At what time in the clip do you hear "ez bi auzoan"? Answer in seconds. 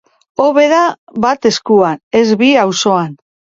2.23-3.17